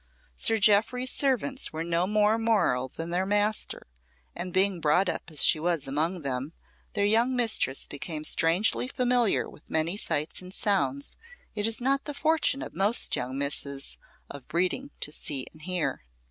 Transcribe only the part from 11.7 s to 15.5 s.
not the fortune of most young misses of breeding to see